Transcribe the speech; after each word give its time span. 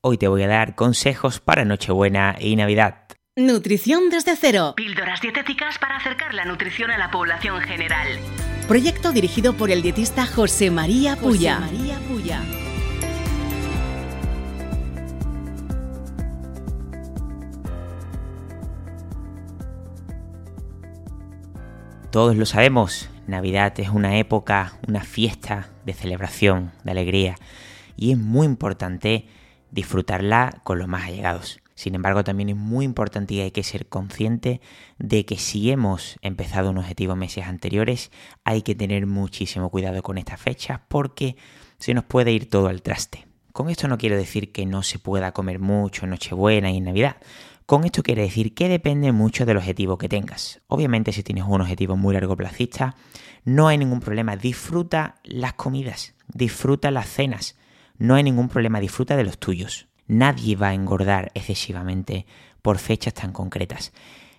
Hoy 0.00 0.16
te 0.16 0.28
voy 0.28 0.44
a 0.44 0.46
dar 0.46 0.76
consejos 0.76 1.40
para 1.40 1.64
Nochebuena 1.64 2.36
y 2.38 2.54
Navidad. 2.54 3.08
Nutrición 3.34 4.10
desde 4.10 4.36
cero. 4.36 4.74
Píldoras 4.76 5.20
dietéticas 5.20 5.76
para 5.80 5.96
acercar 5.96 6.34
la 6.34 6.44
nutrición 6.44 6.92
a 6.92 6.98
la 6.98 7.10
población 7.10 7.60
general. 7.62 8.06
Proyecto 8.68 9.10
dirigido 9.10 9.54
por 9.54 9.72
el 9.72 9.82
dietista 9.82 10.24
José 10.24 10.70
María 10.70 11.16
Puya. 11.16 11.58
María 11.58 11.98
Puya. 12.06 12.42
Todos 22.12 22.36
lo 22.36 22.46
sabemos, 22.46 23.10
Navidad 23.26 23.74
es 23.80 23.88
una 23.88 24.16
época, 24.18 24.74
una 24.86 25.00
fiesta 25.00 25.70
de 25.84 25.92
celebración, 25.92 26.70
de 26.84 26.92
alegría, 26.92 27.34
y 27.96 28.12
es 28.12 28.18
muy 28.18 28.46
importante 28.46 29.26
disfrutarla 29.70 30.60
con 30.64 30.78
los 30.78 30.88
más 30.88 31.04
allegados. 31.04 31.60
Sin 31.74 31.94
embargo, 31.94 32.24
también 32.24 32.48
es 32.48 32.56
muy 32.56 32.84
importante 32.84 33.34
y 33.34 33.40
hay 33.40 33.52
que 33.52 33.62
ser 33.62 33.86
consciente 33.88 34.60
de 34.98 35.24
que 35.24 35.36
si 35.36 35.70
hemos 35.70 36.16
empezado 36.22 36.70
un 36.70 36.78
objetivo 36.78 37.14
meses 37.14 37.46
anteriores, 37.46 38.10
hay 38.42 38.62
que 38.62 38.74
tener 38.74 39.06
muchísimo 39.06 39.70
cuidado 39.70 40.02
con 40.02 40.18
estas 40.18 40.40
fechas 40.40 40.80
porque 40.88 41.36
se 41.78 41.94
nos 41.94 42.04
puede 42.04 42.32
ir 42.32 42.50
todo 42.50 42.66
al 42.66 42.82
traste. 42.82 43.28
Con 43.52 43.70
esto 43.70 43.86
no 43.88 43.96
quiero 43.96 44.16
decir 44.16 44.50
que 44.50 44.66
no 44.66 44.82
se 44.82 44.98
pueda 44.98 45.32
comer 45.32 45.60
mucho 45.60 46.04
en 46.04 46.10
Nochebuena 46.10 46.70
y 46.70 46.78
en 46.78 46.84
Navidad. 46.84 47.16
Con 47.64 47.84
esto 47.84 48.02
quiere 48.02 48.22
decir 48.22 48.54
que 48.54 48.68
depende 48.68 49.12
mucho 49.12 49.46
del 49.46 49.58
objetivo 49.58 49.98
que 49.98 50.08
tengas. 50.08 50.60
Obviamente 50.68 51.12
si 51.12 51.22
tienes 51.22 51.44
un 51.46 51.60
objetivo 51.60 51.96
muy 51.96 52.14
largo 52.14 52.36
plazista, 52.36 52.96
no 53.44 53.68
hay 53.68 53.78
ningún 53.78 54.00
problema. 54.00 54.36
Disfruta 54.36 55.16
las 55.22 55.52
comidas, 55.52 56.14
disfruta 56.26 56.90
las 56.90 57.08
cenas. 57.08 57.56
No 57.98 58.14
hay 58.14 58.22
ningún 58.22 58.48
problema, 58.48 58.80
disfruta 58.80 59.16
de 59.16 59.24
los 59.24 59.38
tuyos. 59.38 59.88
Nadie 60.06 60.56
va 60.56 60.68
a 60.68 60.74
engordar 60.74 61.30
excesivamente 61.34 62.26
por 62.62 62.78
fechas 62.78 63.14
tan 63.14 63.32
concretas. 63.32 63.92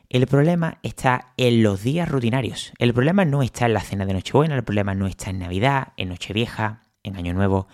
El 0.09 0.25
problema 0.25 0.79
está 0.81 1.33
en 1.37 1.61
los 1.61 1.83
días 1.83 2.09
rutinarios. 2.09 2.71
El 2.79 2.93
problema 2.93 3.25
no 3.25 3.43
está 3.43 3.67
en 3.67 3.73
la 3.73 3.81
cena 3.81 4.05
de 4.07 4.13
Nochebuena, 4.13 4.55
el 4.55 4.63
problema 4.63 4.95
no 4.95 5.05
está 5.05 5.29
en 5.29 5.39
Navidad, 5.39 5.89
en 5.97 6.09
Nochevieja, 6.09 6.81
en 7.03 7.15
Año 7.15 7.33
Nuevo. 7.33 7.67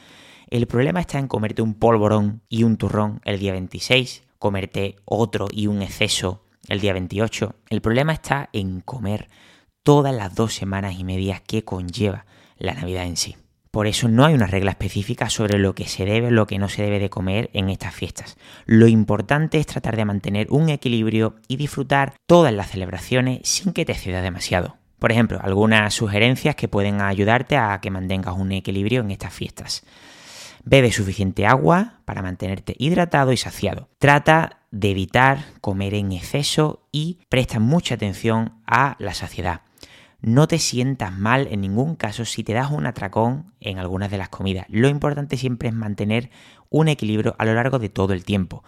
El 0.49 0.67
problema 0.67 0.99
está 0.99 1.17
en 1.19 1.27
comerte 1.27 1.61
un 1.61 1.75
polvorón 1.75 2.41
y 2.49 2.63
un 2.63 2.75
turrón 2.75 3.21
el 3.23 3.39
día 3.39 3.53
26, 3.53 4.23
comerte 4.37 4.97
otro 5.05 5.47
y 5.49 5.67
un 5.67 5.81
exceso 5.81 6.43
el 6.67 6.81
día 6.81 6.93
28. 6.93 7.55
El 7.69 7.81
problema 7.81 8.11
está 8.11 8.49
en 8.51 8.81
comer 8.81 9.29
todas 9.83 10.13
las 10.13 10.35
dos 10.35 10.53
semanas 10.53 10.95
y 10.99 11.03
medias 11.03 11.41
que 11.41 11.63
conlleva 11.63 12.25
la 12.57 12.73
Navidad 12.73 13.05
en 13.05 13.17
sí. 13.17 13.37
Por 13.75 13.87
eso 13.87 14.07
no 14.07 14.23
hay 14.23 14.33
una 14.33 14.47
regla 14.47 14.71
específica 14.71 15.29
sobre 15.29 15.59
lo 15.59 15.75
que 15.75 15.85
se 15.85 16.05
debe 16.05 16.27
o 16.27 16.31
lo 16.31 16.47
que 16.47 16.59
no 16.59 16.69
se 16.69 16.81
debe 16.81 16.97
de 16.97 17.09
comer 17.09 17.49
en 17.51 17.67
estas 17.67 17.93
fiestas. 17.93 18.37
Lo 18.65 18.87
importante 18.87 19.57
es 19.57 19.67
tratar 19.67 19.97
de 19.97 20.05
mantener 20.05 20.47
un 20.49 20.69
equilibrio 20.69 21.35
y 21.49 21.57
disfrutar 21.57 22.13
todas 22.25 22.53
las 22.53 22.71
celebraciones 22.71 23.41
sin 23.43 23.73
que 23.73 23.83
te 23.83 23.91
exceda 23.91 24.21
demasiado. 24.21 24.77
Por 24.97 25.11
ejemplo, 25.11 25.41
algunas 25.43 25.93
sugerencias 25.93 26.55
que 26.55 26.69
pueden 26.69 27.01
ayudarte 27.01 27.57
a 27.57 27.77
que 27.81 27.91
mantengas 27.91 28.37
un 28.37 28.53
equilibrio 28.53 29.01
en 29.01 29.11
estas 29.11 29.33
fiestas. 29.33 29.83
Bebe 30.63 30.93
suficiente 30.93 31.45
agua 31.45 31.95
para 32.05 32.21
mantenerte 32.21 32.77
hidratado 32.79 33.33
y 33.33 33.37
saciado. 33.37 33.89
Trata 33.99 34.59
de 34.71 34.91
evitar 34.91 35.39
comer 35.59 35.95
en 35.95 36.13
exceso 36.13 36.87
y 36.93 37.19
presta 37.27 37.59
mucha 37.59 37.95
atención 37.95 38.53
a 38.65 38.95
la 38.99 39.13
saciedad. 39.13 39.63
No 40.25 40.47
te 40.47 40.57
sientas 40.57 41.15
mal 41.15 41.47
en 41.51 41.61
ningún 41.61 41.95
caso 41.95 42.25
si 42.25 42.43
te 42.43 42.53
das 42.53 42.71
un 42.71 42.87
atracón 42.87 43.53
en 43.59 43.77
algunas 43.77 44.09
de 44.09 44.17
las 44.17 44.29
comidas. 44.29 44.65
Lo 44.69 44.87
importante 44.87 45.37
siempre 45.37 45.69
es 45.69 45.75
mantener 45.75 46.31
un 46.71 46.87
equilibrio 46.87 47.35
a 47.37 47.45
lo 47.45 47.53
largo 47.53 47.77
de 47.77 47.89
todo 47.89 48.11
el 48.11 48.25
tiempo. 48.25 48.63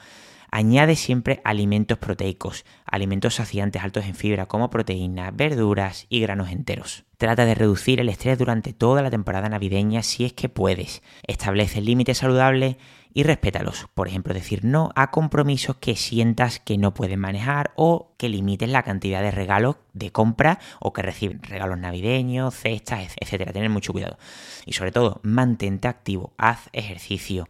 Añade 0.52 0.96
siempre 0.96 1.42
alimentos 1.44 1.98
proteicos, 1.98 2.64
alimentos 2.86 3.34
saciantes 3.34 3.82
altos 3.82 4.06
en 4.06 4.14
fibra 4.14 4.46
como 4.46 4.70
proteínas, 4.70 5.36
verduras 5.36 6.06
y 6.10 6.20
granos 6.20 6.52
enteros. 6.52 7.06
Trata 7.18 7.44
de 7.46 7.56
reducir 7.56 8.00
el 8.00 8.10
estrés 8.10 8.38
durante 8.38 8.74
toda 8.74 9.02
la 9.02 9.10
temporada 9.10 9.50
navideña 9.50 10.04
si 10.04 10.26
es 10.26 10.34
que 10.34 10.50
puedes. 10.50 11.02
Establece 11.26 11.82
límites 11.82 12.20
saludables 12.20 12.76
y 13.18 13.24
respétalos. 13.24 13.88
Por 13.96 14.08
ejemplo, 14.08 14.32
decir 14.32 14.64
no 14.64 14.92
a 14.96 15.10
compromisos 15.10 15.78
que 15.78 15.96
sientas 15.96 16.60
que 16.60 16.78
no 16.78 16.94
puedes 16.94 17.18
manejar 17.18 17.72
o 17.76 18.14
que 18.16 18.30
limites 18.30 18.70
la 18.70 18.84
cantidad 18.84 19.24
de 19.24 19.32
regalos 19.32 19.78
de 19.94 20.12
compra 20.12 20.60
o 20.80 20.94
que 20.94 21.02
reciben 21.02 21.42
regalos 21.42 21.80
navideños, 21.80 22.54
cestas, 22.54 23.16
etcétera. 23.20 23.54
Tener 23.54 23.72
mucho 23.72 23.92
cuidado. 23.92 24.20
Y 24.68 24.74
sobre 24.74 24.92
todo, 24.92 25.20
mantente 25.24 25.88
activo, 25.88 26.32
haz 26.38 26.70
ejercicio, 26.74 27.48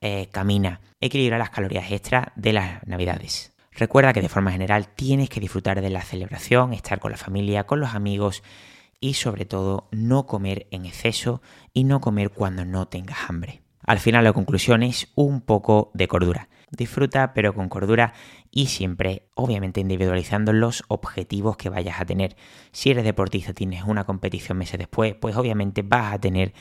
eh, 0.00 0.28
camina, 0.32 0.80
equilibra 1.02 1.36
las 1.36 1.50
calorías 1.50 1.92
extras 1.92 2.28
de 2.34 2.54
las 2.54 2.86
navidades. 2.86 3.52
Recuerda 3.72 4.14
que 4.14 4.22
de 4.22 4.30
forma 4.30 4.52
general 4.52 4.88
tienes 4.88 5.28
que 5.28 5.40
disfrutar 5.40 5.82
de 5.82 5.90
la 5.90 6.00
celebración, 6.00 6.72
estar 6.72 6.98
con 6.98 7.12
la 7.12 7.18
familia, 7.18 7.64
con 7.64 7.78
los 7.78 7.94
amigos 7.94 8.42
y 9.00 9.12
sobre 9.12 9.44
todo 9.44 9.86
no 9.92 10.24
comer 10.24 10.66
en 10.70 10.86
exceso 10.86 11.42
y 11.74 11.84
no 11.84 12.00
comer 12.00 12.30
cuando 12.30 12.64
no 12.64 12.88
tengas 12.88 13.28
hambre. 13.28 13.60
Al 13.90 13.98
final 13.98 14.22
la 14.22 14.32
conclusión 14.32 14.84
es 14.84 15.08
un 15.16 15.40
poco 15.40 15.90
de 15.94 16.06
cordura. 16.06 16.48
Disfruta 16.70 17.34
pero 17.34 17.54
con 17.56 17.68
cordura 17.68 18.12
y 18.48 18.66
siempre 18.66 19.24
obviamente 19.34 19.80
individualizando 19.80 20.52
los 20.52 20.84
objetivos 20.86 21.56
que 21.56 21.70
vayas 21.70 22.00
a 22.00 22.04
tener. 22.04 22.36
Si 22.70 22.92
eres 22.92 23.02
deportista 23.02 23.52
tienes 23.52 23.82
una 23.82 24.04
competición 24.04 24.58
meses 24.58 24.78
después, 24.78 25.16
pues 25.16 25.34
obviamente 25.34 25.82
vas 25.82 26.14
a 26.14 26.20
tener 26.20 26.52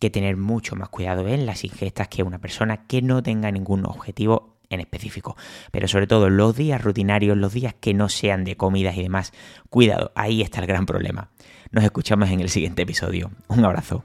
que 0.00 0.08
tener 0.08 0.38
mucho 0.38 0.76
más 0.76 0.88
cuidado 0.88 1.28
en 1.28 1.44
las 1.44 1.62
ingestas 1.62 2.08
que 2.08 2.22
una 2.22 2.38
persona 2.38 2.86
que 2.86 3.02
no 3.02 3.22
tenga 3.22 3.50
ningún 3.50 3.84
objetivo 3.84 4.56
en 4.70 4.80
específico. 4.80 5.36
Pero 5.70 5.88
sobre 5.88 6.06
todo 6.06 6.30
los 6.30 6.56
días 6.56 6.82
rutinarios, 6.82 7.36
los 7.36 7.52
días 7.52 7.74
que 7.78 7.92
no 7.92 8.08
sean 8.08 8.44
de 8.44 8.56
comidas 8.56 8.96
y 8.96 9.02
demás, 9.02 9.34
cuidado, 9.68 10.10
ahí 10.14 10.40
está 10.40 10.62
el 10.62 10.66
gran 10.66 10.86
problema. 10.86 11.32
Nos 11.70 11.84
escuchamos 11.84 12.30
en 12.30 12.40
el 12.40 12.48
siguiente 12.48 12.80
episodio. 12.80 13.30
Un 13.48 13.62
abrazo. 13.62 14.04